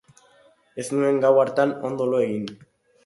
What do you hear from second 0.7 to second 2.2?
Ez nuen gau hartan ondo